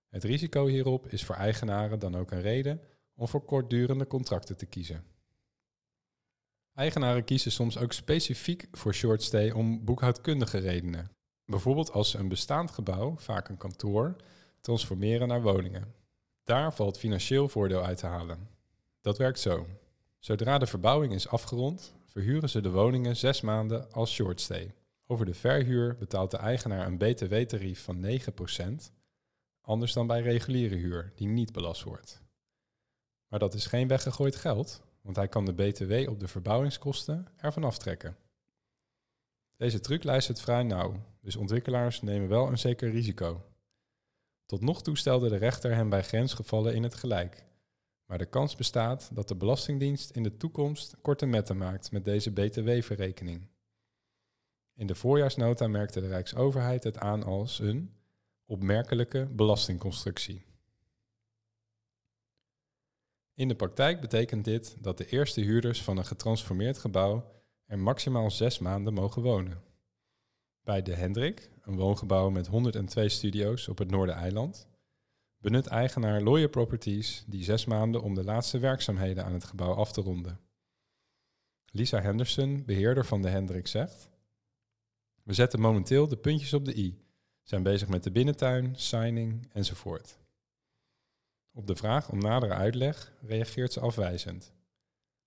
Het 0.07 0.23
risico 0.23 0.65
hierop 0.65 1.07
is 1.07 1.23
voor 1.23 1.35
eigenaren 1.35 1.99
dan 1.99 2.15
ook 2.15 2.31
een 2.31 2.41
reden 2.41 2.81
om 3.15 3.27
voor 3.27 3.45
kortdurende 3.45 4.07
contracten 4.07 4.57
te 4.57 4.65
kiezen. 4.65 5.03
Eigenaren 6.73 7.23
kiezen 7.23 7.51
soms 7.51 7.77
ook 7.77 7.93
specifiek 7.93 8.67
voor 8.71 8.93
shortstay 8.93 9.51
om 9.51 9.85
boekhoudkundige 9.85 10.57
redenen. 10.57 11.11
Bijvoorbeeld 11.45 11.91
als 11.91 12.09
ze 12.09 12.17
een 12.17 12.27
bestaand 12.27 12.71
gebouw, 12.71 13.15
vaak 13.17 13.49
een 13.49 13.57
kantoor, 13.57 14.15
transformeren 14.61 15.27
naar 15.27 15.41
woningen. 15.41 15.93
Daar 16.43 16.73
valt 16.73 16.97
financieel 16.97 17.49
voordeel 17.49 17.83
uit 17.83 17.97
te 17.97 18.05
halen. 18.05 18.49
Dat 19.01 19.17
werkt 19.17 19.39
zo. 19.39 19.67
Zodra 20.19 20.57
de 20.57 20.67
verbouwing 20.67 21.13
is 21.13 21.27
afgerond, 21.27 21.93
verhuren 22.11 22.49
ze 22.49 22.61
de 22.61 22.71
woningen 22.71 23.15
zes 23.15 23.41
maanden 23.41 23.91
als 23.91 24.13
shortstay. 24.13 24.73
Over 25.07 25.25
de 25.25 25.33
verhuur 25.33 25.97
betaalt 25.97 26.31
de 26.31 26.37
eigenaar 26.37 26.85
een 26.85 26.97
btw-tarief 26.97 27.83
van 27.83 28.19
9%, 28.89 28.91
anders 29.61 29.93
dan 29.93 30.07
bij 30.07 30.21
reguliere 30.21 30.75
huur, 30.75 31.11
die 31.15 31.27
niet 31.27 31.51
belast 31.51 31.83
wordt. 31.83 32.21
Maar 33.27 33.39
dat 33.39 33.53
is 33.53 33.65
geen 33.65 33.87
weggegooid 33.87 34.35
geld, 34.35 34.81
want 35.01 35.15
hij 35.15 35.27
kan 35.27 35.45
de 35.45 35.53
btw 35.53 36.09
op 36.09 36.19
de 36.19 36.27
verbouwingskosten 36.27 37.27
ervan 37.37 37.63
aftrekken. 37.63 38.17
Deze 39.55 39.79
truc 39.79 40.03
luistert 40.03 40.41
vrij 40.41 40.63
nauw, 40.63 40.95
dus 41.21 41.35
ontwikkelaars 41.35 42.01
nemen 42.01 42.29
wel 42.29 42.47
een 42.47 42.57
zeker 42.57 42.89
risico. 42.89 43.45
Tot 44.45 44.61
nog 44.61 44.81
toe 44.81 44.97
stelde 44.97 45.29
de 45.29 45.37
rechter 45.37 45.75
hem 45.75 45.89
bij 45.89 46.03
grensgevallen 46.03 46.75
in 46.75 46.83
het 46.83 46.95
gelijk. 46.95 47.45
Maar 48.11 48.19
de 48.19 48.25
kans 48.25 48.55
bestaat 48.55 49.09
dat 49.13 49.27
de 49.27 49.35
Belastingdienst 49.35 50.09
in 50.09 50.23
de 50.23 50.37
toekomst 50.37 50.95
korte 51.01 51.25
metten 51.25 51.57
maakt 51.57 51.91
met 51.91 52.05
deze 52.05 52.31
btw-verrekening. 52.31 53.47
In 54.75 54.87
de 54.87 54.95
voorjaarsnota 54.95 55.67
merkte 55.67 56.01
de 56.01 56.07
Rijksoverheid 56.07 56.83
het 56.83 56.97
aan 56.97 57.23
als 57.23 57.59
een 57.59 57.93
opmerkelijke 58.45 59.27
belastingconstructie. 59.31 60.45
In 63.33 63.47
de 63.47 63.55
praktijk 63.55 64.01
betekent 64.01 64.45
dit 64.45 64.77
dat 64.79 64.97
de 64.97 65.05
eerste 65.05 65.41
huurders 65.41 65.83
van 65.83 65.97
een 65.97 66.05
getransformeerd 66.05 66.77
gebouw 66.77 67.31
er 67.65 67.79
maximaal 67.79 68.31
zes 68.31 68.59
maanden 68.59 68.93
mogen 68.93 69.21
wonen. 69.21 69.63
Bij 70.63 70.81
de 70.81 70.95
Hendrik, 70.95 71.49
een 71.61 71.75
woongebouw 71.75 72.29
met 72.29 72.47
102 72.47 73.09
studio's 73.09 73.67
op 73.67 73.77
het 73.77 73.91
Noordereiland, 73.91 74.69
benut 75.41 75.67
eigenaar 75.67 76.21
Lawyer 76.21 76.49
Properties 76.49 77.23
die 77.27 77.43
zes 77.43 77.65
maanden 77.65 78.01
om 78.01 78.13
de 78.13 78.23
laatste 78.23 78.59
werkzaamheden 78.59 79.25
aan 79.25 79.33
het 79.33 79.43
gebouw 79.43 79.73
af 79.73 79.91
te 79.91 80.01
ronden. 80.01 80.39
Lisa 81.71 82.01
Henderson, 82.01 82.65
beheerder 82.65 83.05
van 83.05 83.21
de 83.21 83.29
Hendrik, 83.29 83.67
zegt: 83.67 84.09
We 85.23 85.33
zetten 85.33 85.59
momenteel 85.59 86.07
de 86.07 86.17
puntjes 86.17 86.53
op 86.53 86.65
de 86.65 86.77
i, 86.77 87.05
zijn 87.43 87.63
bezig 87.63 87.87
met 87.87 88.03
de 88.03 88.11
binnentuin, 88.11 88.75
signing 88.75 89.49
enzovoort. 89.53 90.19
Op 91.53 91.67
de 91.67 91.75
vraag 91.75 92.09
om 92.09 92.19
nadere 92.19 92.53
uitleg 92.53 93.13
reageert 93.21 93.73
ze 93.73 93.79
afwijzend. 93.79 94.53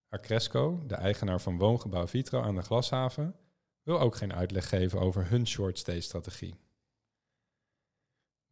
Acresco, 0.08 0.82
de 0.86 0.94
eigenaar 0.94 1.40
van 1.40 1.58
woongebouw 1.58 2.06
Vitro 2.06 2.40
aan 2.40 2.54
de 2.54 2.62
Glashaven, 2.62 3.36
wil 3.82 4.00
ook 4.00 4.16
geen 4.16 4.34
uitleg 4.34 4.68
geven 4.68 5.00
over 5.00 5.28
hun 5.28 5.46
short-stay-strategie. 5.46 6.54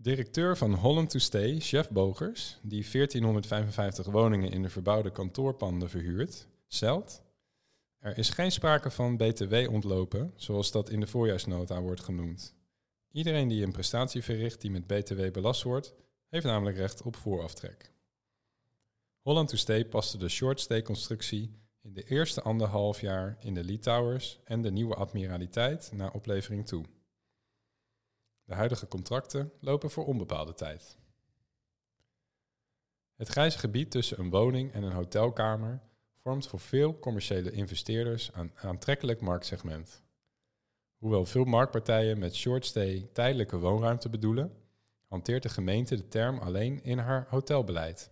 Directeur 0.03 0.57
van 0.57 0.75
Holland 0.75 1.11
to 1.11 1.19
Stay, 1.19 1.61
Chef 1.61 1.91
Bogers, 1.91 2.59
die 2.63 2.87
1455 2.93 4.07
woningen 4.07 4.51
in 4.51 4.63
de 4.63 4.69
verbouwde 4.69 5.11
kantoorpanden 5.11 5.91
verhuurt, 5.91 6.47
zelt... 6.67 7.23
Er 7.99 8.19
is 8.19 8.31
geen 8.31 8.53
sprake 8.53 8.91
van 8.91 9.17
btw-ontlopen, 9.17 10.33
zoals 10.37 10.71
dat 10.71 10.91
in 10.91 11.01
de 11.01 11.07
voorjaarsnota 11.07 11.81
wordt 11.81 12.01
genoemd. 12.01 12.55
Iedereen 13.13 13.49
die 13.49 13.65
een 13.65 13.73
prestatie 13.73 14.23
verricht 14.23 14.61
die 14.61 14.71
met 14.71 14.87
btw 14.87 15.31
belast 15.33 15.63
wordt, 15.63 15.95
heeft 16.29 16.45
namelijk 16.45 16.77
recht 16.77 17.03
op 17.03 17.17
vooraftrek. 17.17 17.93
Holland 19.21 19.49
to 19.49 19.57
Stay 19.57 19.85
paste 19.85 20.19
de 20.19 20.29
short-stay-constructie 20.29 21.51
in 21.81 21.93
de 21.93 22.05
eerste 22.05 22.43
anderhalf 22.43 23.01
jaar 23.01 23.37
in 23.41 23.55
de 23.55 23.65
Lee 23.65 23.79
Towers 23.79 24.41
en 24.45 24.63
de 24.63 24.71
nieuwe 24.71 24.95
admiraliteit 24.95 25.91
naar 25.95 26.13
oplevering 26.13 26.67
toe. 26.67 26.85
De 28.45 28.55
huidige 28.55 28.89
contracten 28.89 29.53
lopen 29.61 29.91
voor 29.91 30.07
onbepaalde 30.07 30.55
tijd. 30.55 30.99
Het 33.17 33.29
grijze 33.29 33.59
gebied 33.59 33.91
tussen 33.91 34.21
een 34.21 34.31
woning 34.31 34.73
en 34.73 34.83
een 34.83 34.93
hotelkamer 34.93 35.81
vormt 36.23 36.47
voor 36.47 36.61
veel 36.61 36.99
commerciële 36.99 37.51
investeerders 37.51 38.31
een 38.35 38.53
aantrekkelijk 38.55 39.21
marktsegment. 39.21 40.03
Hoewel 40.97 41.25
veel 41.25 41.45
marktpartijen 41.45 42.19
met 42.19 42.37
shortstay 42.37 43.09
tijdelijke 43.13 43.59
woonruimte 43.59 44.09
bedoelen, 44.09 44.57
hanteert 45.09 45.43
de 45.43 45.49
gemeente 45.49 45.97
de 45.97 46.09
term 46.09 46.39
alleen 46.39 46.83
in 46.83 46.99
haar 46.99 47.27
hotelbeleid. 47.29 48.11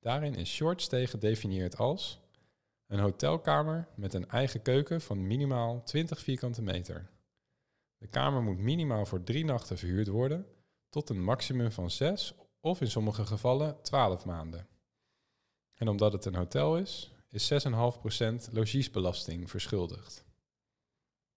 Daarin 0.00 0.34
is 0.34 0.54
shortstay 0.54 1.06
gedefinieerd 1.06 1.76
als 1.76 2.20
een 2.86 2.98
hotelkamer 2.98 3.88
met 3.94 4.14
een 4.14 4.28
eigen 4.28 4.62
keuken 4.62 5.00
van 5.00 5.26
minimaal 5.26 5.82
20 5.82 6.20
vierkante 6.20 6.62
meter. 6.62 7.10
De 7.98 8.06
kamer 8.06 8.42
moet 8.42 8.58
minimaal 8.58 9.06
voor 9.06 9.22
drie 9.22 9.44
nachten 9.44 9.78
verhuurd 9.78 10.08
worden, 10.08 10.46
tot 10.88 11.08
een 11.08 11.22
maximum 11.22 11.72
van 11.72 11.90
zes 11.90 12.34
of 12.60 12.80
in 12.80 12.90
sommige 12.90 13.26
gevallen 13.26 13.82
12 13.82 14.24
maanden. 14.24 14.68
En 15.74 15.88
omdat 15.88 16.12
het 16.12 16.24
een 16.24 16.34
hotel 16.34 16.78
is, 16.78 17.12
is 17.30 17.52
6,5% 17.52 18.52
logiesbelasting 18.52 19.50
verschuldigd. 19.50 20.24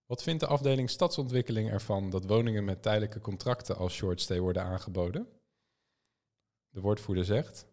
Wat 0.05 0.23
vindt 0.23 0.39
de 0.39 0.47
afdeling 0.47 0.89
stadsontwikkeling 0.89 1.69
ervan 1.69 2.09
dat 2.09 2.25
woningen 2.25 2.65
met 2.65 2.81
tijdelijke 2.81 3.21
contracten 3.21 3.77
als 3.77 3.93
shortstay 3.93 4.39
worden 4.39 4.63
aangeboden? 4.63 5.27
De 6.69 6.81
woordvoerder 6.81 7.25
zegt: 7.25 7.65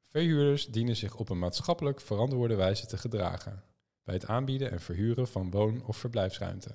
Verhuurders 0.00 0.66
dienen 0.66 0.96
zich 0.96 1.16
op 1.16 1.28
een 1.28 1.38
maatschappelijk 1.38 2.00
verantwoorde 2.00 2.54
wijze 2.54 2.86
te 2.86 2.96
gedragen 2.96 3.64
bij 4.02 4.14
het 4.14 4.26
aanbieden 4.26 4.70
en 4.70 4.80
verhuren 4.80 5.28
van 5.28 5.50
woon- 5.50 5.84
of 5.84 5.96
verblijfsruimte. 5.96 6.74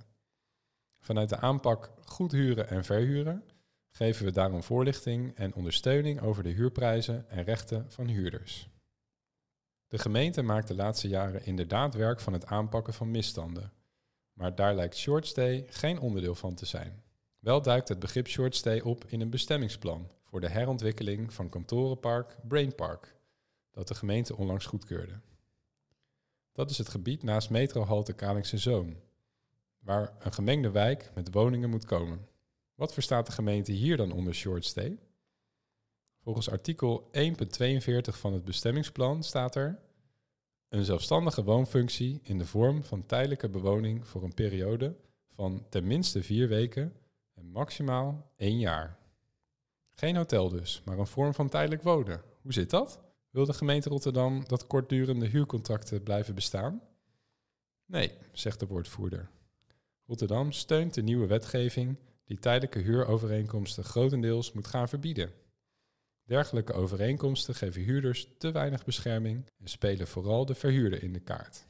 Vanuit 1.00 1.30
de 1.30 1.38
aanpak 1.38 1.92
goed 2.06 2.32
huren 2.32 2.70
en 2.70 2.84
verhuren 2.84 3.44
geven 3.90 4.26
we 4.26 4.32
daarom 4.32 4.64
voorlichting 4.64 5.36
en 5.36 5.54
ondersteuning 5.54 6.22
over 6.22 6.44
de 6.44 6.50
huurprijzen 6.50 7.30
en 7.30 7.44
rechten 7.44 7.86
van 7.92 8.08
huurders. 8.08 8.70
De 9.88 9.98
gemeente 9.98 10.42
maakt 10.42 10.68
de 10.68 10.76
laatste 10.76 11.08
jaren 11.08 11.46
inderdaad 11.46 11.94
werk 11.94 12.20
van 12.20 12.34
het 12.34 12.46
aanpakken 12.46 12.94
van 12.94 13.12
misstanden, 13.12 13.74
maar 14.34 14.56
daar 14.56 14.76
lijkt 14.76 14.98
shortstay 14.98 15.66
geen 15.70 16.00
onderdeel 16.00 16.36
van 16.36 16.56
te 16.56 16.66
zijn. 16.66 17.04
Wel 17.40 17.62
duikt 17.62 17.88
het 17.88 18.00
begrip 18.00 18.28
shortstay 18.28 18.80
op 18.80 19.06
in 19.06 19.22
een 19.22 19.30
bestemmingsplan 19.30 20.12
voor 20.24 20.42
de 20.42 20.50
herontwikkeling 20.50 21.34
van 21.34 21.50
kantorenpark 21.50 22.38
Brainpark, 22.48 23.16
dat 23.72 23.88
de 23.88 23.96
gemeente 23.96 24.38
onlangs 24.38 24.66
goedkeurde. 24.66 25.20
Dat 26.52 26.70
is 26.70 26.78
het 26.78 26.90
gebied 26.90 27.24
naast 27.24 27.50
metrohalte 27.50 28.14
Kralingse 28.14 28.58
Zoom, 28.58 28.98
waar 29.88 30.14
een 30.20 30.34
gemengde 30.34 30.72
wijk 30.72 31.12
met 31.14 31.32
woningen 31.32 31.70
moet 31.70 31.86
komen. 31.86 32.28
Wat 32.76 32.94
verstaat 32.94 33.26
de 33.26 33.32
gemeente 33.32 33.72
hier 33.72 33.98
dan 33.98 34.12
onder 34.12 34.34
shortstay? 34.34 35.00
Volgens 36.24 36.50
artikel 36.50 37.10
1.42 37.12 37.12
van 38.02 38.34
het 38.34 38.46
bestemmingsplan 38.46 39.24
staat 39.24 39.56
er 39.56 39.80
een 40.70 40.86
zelfstandige 40.86 41.44
woonfunctie 41.44 42.20
in 42.24 42.38
de 42.38 42.46
vorm 42.46 42.84
van 42.84 43.06
tijdelijke 43.06 43.50
bewoning 43.50 44.08
voor 44.08 44.24
een 44.24 44.34
periode 44.34 44.96
van 45.28 45.66
ten 45.70 45.88
minste 45.88 46.24
vier 46.24 46.48
weken 46.48 46.94
en 47.34 47.52
maximaal 47.52 48.32
één 48.36 48.60
jaar. 48.60 48.98
Geen 49.94 50.16
hotel 50.16 50.50
dus, 50.50 50.82
maar 50.86 51.00
een 51.00 51.08
vorm 51.08 51.34
van 51.34 51.50
tijdelijk 51.50 51.84
wonen. 51.84 52.22
Hoe 52.42 52.54
zit 52.54 52.70
dat? 52.70 53.00
Wil 53.30 53.46
de 53.46 53.54
gemeente 53.54 53.90
Rotterdam 53.90 54.48
dat 54.48 54.68
kortdurende 54.68 55.28
huurcontracten 55.28 56.04
blijven 56.04 56.36
bestaan? 56.36 56.82
Nee, 57.86 58.12
zegt 58.32 58.60
de 58.60 58.68
woordvoerder. 58.68 59.30
Rotterdam 60.08 60.52
steunt 60.52 60.94
de 60.94 61.02
nieuwe 61.02 61.28
wetgeving 61.28 61.98
die 62.26 62.40
tijdelijke 62.40 62.80
huurovereenkomsten 62.80 63.84
grotendeels 63.84 64.52
moet 64.52 64.68
gaan 64.68 64.90
verbieden. 64.90 65.32
Dergelijke 66.24 66.74
overeenkomsten 66.74 67.56
geven 67.56 67.82
huurders 67.82 68.28
te 68.38 68.52
weinig 68.52 68.86
bescherming 68.86 69.50
en 69.60 69.68
spelen 69.68 70.08
vooral 70.08 70.46
de 70.46 70.56
verhuurder 70.56 71.04
in 71.04 71.14
de 71.14 71.20
kaart. 71.20 71.66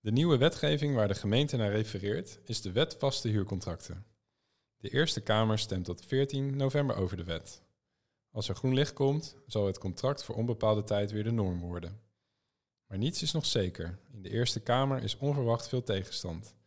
De 0.00 0.12
nieuwe 0.12 0.36
wetgeving 0.36 0.94
waar 0.94 1.08
de 1.08 1.14
gemeente 1.14 1.56
naar 1.56 1.70
refereert 1.70 2.38
is 2.44 2.60
de 2.60 2.72
Wet 2.72 2.96
Vaste 2.98 3.28
Huurcontracten. 3.28 4.06
De 4.76 4.88
Eerste 4.88 5.20
Kamer 5.20 5.58
stemt 5.58 5.84
tot 5.84 6.04
14 6.06 6.56
november 6.56 6.96
over 6.96 7.16
de 7.16 7.24
wet. 7.24 7.62
Als 8.30 8.48
er 8.48 8.54
groen 8.54 8.74
licht 8.74 8.92
komt, 8.92 9.36
zal 9.46 9.66
het 9.66 9.78
contract 9.78 10.24
voor 10.24 10.34
onbepaalde 10.34 10.82
tijd 10.82 11.10
weer 11.10 11.24
de 11.24 11.32
norm 11.32 11.60
worden. 11.60 12.00
Maar 12.86 12.98
niets 12.98 13.22
is 13.22 13.32
nog 13.32 13.46
zeker. 13.46 13.98
In 14.12 14.22
de 14.22 14.30
Eerste 14.30 14.60
Kamer 14.60 15.02
is 15.02 15.16
onverwacht 15.16 15.68
veel 15.68 15.82
tegenstand. 15.82 16.58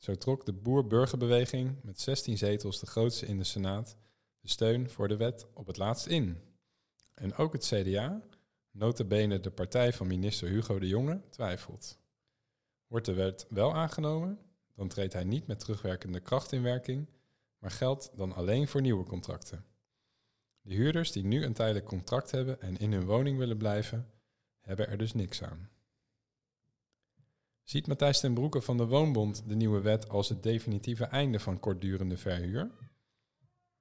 Zo 0.00 0.14
trok 0.14 0.46
de 0.46 0.52
boer-burgerbeweging 0.52 1.76
met 1.82 2.00
16 2.00 2.38
zetels 2.38 2.80
de 2.80 2.86
grootste 2.86 3.26
in 3.26 3.38
de 3.38 3.44
Senaat 3.44 3.96
de 4.40 4.48
steun 4.48 4.90
voor 4.90 5.08
de 5.08 5.16
wet 5.16 5.46
op 5.54 5.66
het 5.66 5.76
laatst 5.76 6.06
in. 6.06 6.38
En 7.14 7.34
ook 7.34 7.52
het 7.52 7.64
CDA, 7.64 8.22
notabene 8.70 9.40
de 9.40 9.50
partij 9.50 9.92
van 9.92 10.06
minister 10.06 10.48
Hugo 10.48 10.78
de 10.78 10.88
Jonge, 10.88 11.20
twijfelt. 11.30 11.98
Wordt 12.86 13.06
de 13.06 13.12
wet 13.12 13.46
wel 13.48 13.74
aangenomen, 13.74 14.38
dan 14.74 14.88
treedt 14.88 15.12
hij 15.12 15.24
niet 15.24 15.46
met 15.46 15.58
terugwerkende 15.58 16.20
kracht 16.20 16.52
in 16.52 16.62
werking, 16.62 17.08
maar 17.58 17.70
geldt 17.70 18.10
dan 18.16 18.32
alleen 18.32 18.68
voor 18.68 18.80
nieuwe 18.80 19.04
contracten. 19.04 19.64
De 20.60 20.74
huurders 20.74 21.12
die 21.12 21.24
nu 21.24 21.44
een 21.44 21.52
tijdelijk 21.52 21.86
contract 21.86 22.30
hebben 22.30 22.60
en 22.60 22.76
in 22.76 22.92
hun 22.92 23.06
woning 23.06 23.38
willen 23.38 23.58
blijven, 23.58 24.10
hebben 24.60 24.88
er 24.88 24.98
dus 24.98 25.12
niks 25.12 25.42
aan. 25.42 25.70
Ziet 27.70 27.86
Matthijs 27.86 28.20
ten 28.20 28.34
Broeke 28.34 28.60
van 28.60 28.76
de 28.76 28.86
Woonbond 28.86 29.42
de 29.46 29.54
nieuwe 29.54 29.80
wet 29.80 30.08
als 30.08 30.28
het 30.28 30.42
definitieve 30.42 31.04
einde 31.04 31.40
van 31.40 31.60
kortdurende 31.60 32.16
verhuur? 32.16 32.70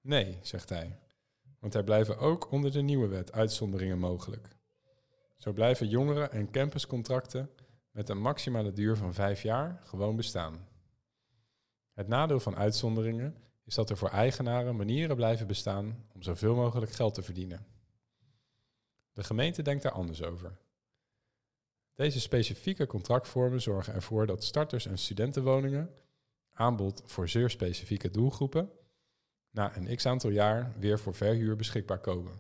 Nee, 0.02 0.38
zegt 0.42 0.70
hij, 0.70 1.00
want 1.60 1.74
er 1.74 1.84
blijven 1.84 2.18
ook 2.18 2.52
onder 2.52 2.72
de 2.72 2.82
nieuwe 2.82 3.08
wet 3.08 3.32
uitzonderingen 3.32 4.00
mogelijk. 4.00 4.48
Zo 5.38 5.54
blijven 5.54 5.88
jongeren- 5.88 6.32
en 6.32 6.52
campuscontracten 6.52 7.50
met 7.92 8.10
een 8.10 8.22
maximale 8.22 8.74
duur 8.74 8.98
van 8.98 9.14
vijf 9.14 9.42
jaar 9.42 9.82
gewoon 9.84 10.16
bestaan. 10.16 10.68
Het 11.94 12.08
nadeel 12.08 12.40
van 12.40 12.56
uitzonderingen 12.56 13.36
is 13.66 13.76
dat 13.76 13.90
er 13.90 13.98
voor 13.98 14.10
eigenaren 14.10 14.76
manieren 14.76 15.16
blijven 15.16 15.48
bestaan 15.48 16.06
om 16.14 16.24
zoveel 16.24 16.56
mogelijk 16.56 16.92
geld 16.92 17.14
te 17.14 17.22
verdienen. 17.22 17.66
De 19.14 19.24
gemeente 19.24 19.62
denkt 19.62 19.84
daar 19.84 19.92
anders 19.92 20.24
over. 20.24 20.58
Deze 22.00 22.20
specifieke 22.20 22.88
contractvormen 22.88 23.62
zorgen 23.62 23.94
ervoor 23.94 24.26
dat 24.26 24.44
starters- 24.44 24.86
en 24.86 24.98
studentenwoningen, 24.98 25.94
aanbod 26.54 27.02
voor 27.06 27.30
zeer 27.30 27.50
specifieke 27.50 28.12
doelgroepen, 28.12 28.72
na 29.52 29.78
een 29.78 29.96
x 29.96 30.06
aantal 30.06 30.30
jaar 30.30 30.74
weer 30.78 31.00
voor 31.00 31.14
verhuur 31.14 31.56
beschikbaar 31.56 32.00
komen. 32.00 32.34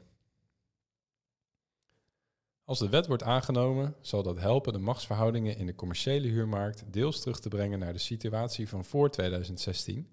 Als 2.63 2.80
de 2.80 2.89
wet 2.89 3.08
wordt 3.08 3.24
aangenomen, 3.24 3.96
zal 4.01 4.24
dat 4.24 4.39
helpen 4.39 4.74
de 4.74 4.80
machtsverhoudingen 4.80 5.58
in 5.58 5.66
de 5.66 5.75
commerciële 5.75 6.28
huurmarkt 6.28 6.84
deels 6.94 7.20
terug 7.20 7.39
te 7.39 7.50
brengen 7.50 7.80
naar 7.80 7.94
de 7.94 8.00
situatie 8.00 8.70
van 8.70 8.86
voor 8.86 9.10
2016, 9.10 10.08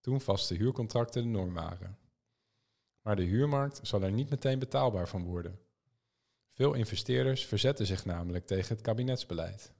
toen 0.00 0.20
vaste 0.20 0.54
huurcontracten 0.54 1.22
de 1.22 1.28
norm 1.28 1.54
waren. 1.54 1.98
Maar 3.02 3.16
de 3.16 3.24
huurmarkt 3.24 3.80
zal 3.82 4.02
er 4.02 4.12
niet 4.12 4.30
meteen 4.30 4.58
betaalbaar 4.58 5.08
van 5.08 5.24
worden. 5.24 5.58
Veel 6.60 6.74
investeerders 6.74 7.44
verzetten 7.44 7.86
zich 7.86 8.04
namelijk 8.04 8.46
tegen 8.46 8.74
het 8.74 8.80
kabinetsbeleid. 8.80 9.72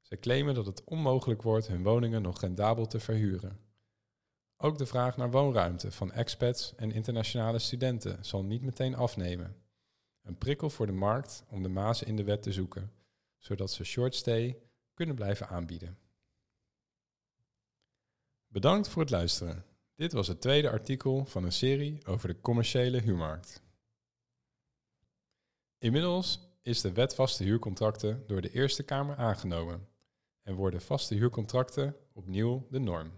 Zij 0.00 0.18
claimen 0.18 0.54
dat 0.54 0.66
het 0.66 0.84
onmogelijk 0.84 1.42
wordt 1.42 1.66
hun 1.66 1.82
woningen 1.82 2.22
nog 2.22 2.40
rendabel 2.40 2.86
te 2.86 3.00
verhuren. 3.00 3.60
Ook 4.56 4.78
de 4.78 4.86
vraag 4.86 5.16
naar 5.16 5.30
woonruimte 5.30 5.90
van 5.90 6.12
expats 6.12 6.74
en 6.74 6.92
internationale 6.92 7.58
studenten 7.58 8.24
zal 8.24 8.44
niet 8.44 8.62
meteen 8.62 8.94
afnemen. 8.94 9.56
Een 10.22 10.38
prikkel 10.38 10.70
voor 10.70 10.86
de 10.86 10.92
markt 10.92 11.44
om 11.48 11.62
de 11.62 11.68
mazen 11.68 12.06
in 12.06 12.16
de 12.16 12.24
wet 12.24 12.42
te 12.42 12.52
zoeken, 12.52 12.92
zodat 13.38 13.70
ze 13.70 13.84
short 13.84 14.14
stay 14.14 14.58
kunnen 14.94 15.14
blijven 15.14 15.48
aanbieden. 15.48 15.98
Bedankt 18.46 18.88
voor 18.88 19.02
het 19.02 19.10
luisteren. 19.10 19.64
Dit 19.94 20.12
was 20.12 20.28
het 20.28 20.40
tweede 20.40 20.70
artikel 20.70 21.24
van 21.24 21.44
een 21.44 21.52
serie 21.52 22.06
over 22.06 22.28
de 22.28 22.40
commerciële 22.40 23.00
huurmarkt. 23.00 23.62
Inmiddels 25.82 26.40
is 26.60 26.80
de 26.80 26.92
wet 26.92 27.14
vaste 27.14 27.44
huurcontracten 27.44 28.24
door 28.26 28.40
de 28.40 28.50
Eerste 28.50 28.82
Kamer 28.82 29.16
aangenomen 29.16 29.88
en 30.42 30.54
worden 30.54 30.80
vaste 30.80 31.14
huurcontracten 31.14 31.96
opnieuw 32.12 32.66
de 32.70 32.78
norm. 32.78 33.12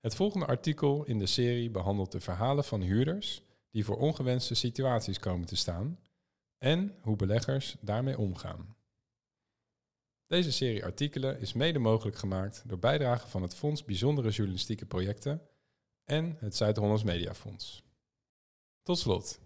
Het 0.00 0.14
volgende 0.14 0.46
artikel 0.46 1.04
in 1.04 1.18
de 1.18 1.26
serie 1.26 1.70
behandelt 1.70 2.12
de 2.12 2.20
verhalen 2.20 2.64
van 2.64 2.80
huurders 2.80 3.42
die 3.70 3.84
voor 3.84 3.96
ongewenste 3.96 4.54
situaties 4.54 5.18
komen 5.18 5.46
te 5.46 5.56
staan 5.56 6.00
en 6.58 6.98
hoe 7.00 7.16
beleggers 7.16 7.76
daarmee 7.80 8.18
omgaan. 8.18 8.76
Deze 10.26 10.52
serie 10.52 10.84
artikelen 10.84 11.40
is 11.40 11.52
mede 11.52 11.78
mogelijk 11.78 12.16
gemaakt 12.16 12.62
door 12.66 12.78
bijdragen 12.78 13.28
van 13.28 13.42
het 13.42 13.54
Fonds 13.54 13.84
Bijzondere 13.84 14.30
Journalistieke 14.30 14.86
Projecten 14.86 15.42
en 16.04 16.36
het 16.38 16.56
Zuid-Hollands 16.56 17.02
Mediafonds. 17.02 17.84
Tot 18.82 18.98
slot, 18.98 19.42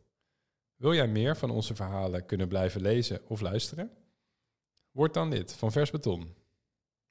wil 0.79 0.95
jij 0.95 1.09
meer 1.09 1.37
van 1.37 1.51
onze 1.51 1.75
verhalen 1.75 2.27
kunnen 2.27 2.49
blijven 2.49 2.81
lezen 2.81 3.21
of 3.29 3.41
luisteren? 3.41 3.91
Word 4.91 5.15
dan 5.15 5.29
lid 5.29 5.53
van 5.53 5.73
Vers 5.73 5.91
Beton. 5.91 6.35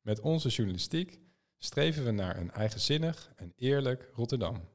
Met 0.01 0.19
onze 0.19 0.49
journalistiek 0.49 1.19
streven 1.57 2.03
we 2.05 2.11
naar 2.11 2.37
een 2.37 2.51
eigenzinnig 2.51 3.31
en 3.35 3.53
eerlijk 3.55 4.09
Rotterdam. 4.13 4.69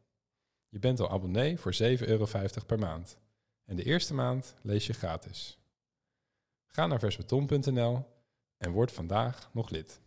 Je 0.68 0.78
bent 0.78 1.00
al 1.00 1.10
abonnee 1.10 1.58
voor 1.58 1.74
7,50 1.74 1.78
euro 1.98 2.26
per 2.66 2.78
maand. 2.78 3.18
En 3.64 3.76
de 3.76 3.84
eerste 3.84 4.14
maand 4.14 4.54
lees 4.62 4.86
je 4.86 4.92
gratis. 4.92 5.58
Ga 6.66 6.86
naar 6.86 6.98
versbeton.nl 6.98 8.04
en 8.56 8.70
word 8.70 8.92
vandaag 8.92 9.50
nog 9.52 9.70
lid. 9.70 10.01